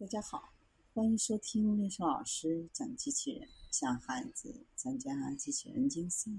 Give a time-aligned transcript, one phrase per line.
[0.00, 0.54] 大家好，
[0.94, 6.30] 欢迎收听丽莎老师讲机器人，向孩子参加机器人竞赛、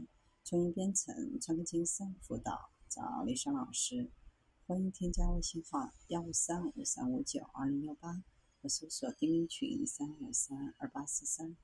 [0.46, 4.10] 创意编程、创客竞赛辅导，找丽莎老师。
[4.66, 8.24] 欢迎添加微信号幺五三五三五九二零幺八，
[8.62, 11.58] 或搜索钉钉群三五三二八四三。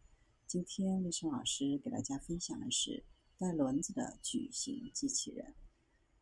[0.45, 3.05] 今天丽莎老师给大家分享的是
[3.37, 5.55] 带轮子的巨型机器人。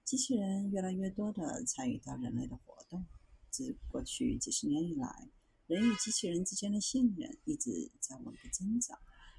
[0.03, 3.07] 机器人越来越多的参与到人类的活动，
[3.49, 5.31] 自过去几十年以来。
[5.73, 8.95] 人与机器人之间的信任一直在稳步增长。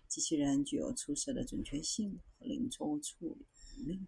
[0.08, 4.06] 机器人具有出色的准确性和零错误处理能力，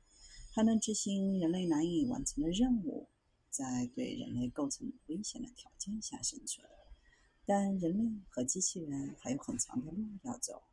[0.51, 3.09] 还能执行人类难以完成的任务，
[3.49, 6.67] 在对人类构成危险的条件下生存。
[7.45, 10.65] 但人类和机器人还有很长的路要走。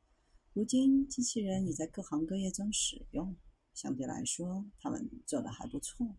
[0.54, 3.36] 如今，机器人已在各行各业中使用，
[3.76, 6.16] 相对来说，他们做得还不错。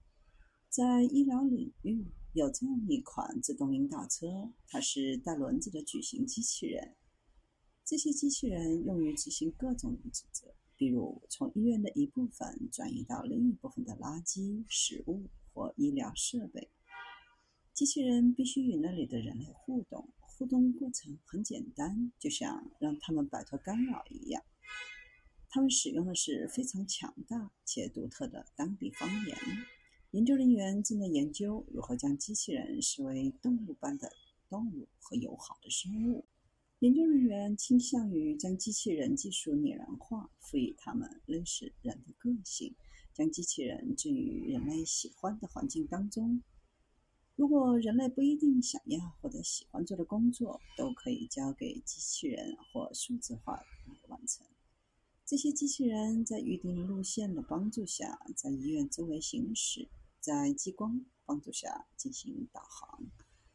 [0.68, 6.96] 在医疗领域，有这样一款自动引导车，它是带轮子的巨型机器人。
[7.84, 16.70] 这些机器人用于执行各种职责，比如从医院的一部分转移到另一部分的垃圾、食物或医疗设备。
[17.72, 24.42] 机器人必须与那里的人类互动，互动过程很简单，就像让他们摆脱干扰一样。
[25.50, 29.38] 他们使用的是非常强大且独特的当地方言。
[30.14, 34.12] 研究人员正在研究如何将机器人视为动物般的
[34.48, 36.24] 动物和友好的生物。
[36.78, 42.76] 研究人员倾向于将机器人技术拟人化，赋予它们类似人的个性，
[43.12, 46.40] 将机器人置于人类喜欢的环境当中。
[47.34, 54.46] 如果人类不一定想要或者喜欢做的工作，都可以交给机器人或数字化来完成。
[55.26, 59.88] 这些机器人在预定路线的帮助下，在医院周围行驶。
[60.24, 63.04] 在激光帮助下进行导航，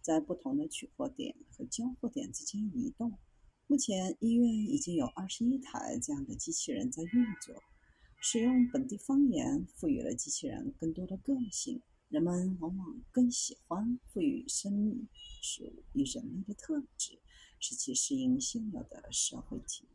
[0.04, 3.18] 在不同的取货点和交货点之间移动。
[3.66, 7.56] 目前，医院已经有二十一台这样的机器人在运作。
[8.22, 11.82] 使用本地方言赋予了机器人更多的个性。
[12.08, 15.08] 人们往往更喜欢赋予生命
[15.42, 15.64] 属
[15.94, 17.20] 于人类的特质，
[17.60, 19.89] 使其适应现有的社会体。